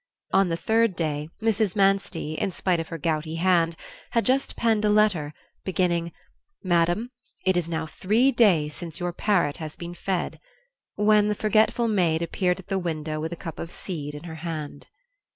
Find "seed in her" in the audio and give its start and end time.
13.69-14.33